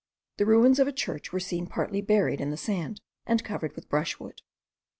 [0.37, 3.87] The ruins of a church were seen partly buried in the sand, and covered with
[3.87, 4.41] brushwood.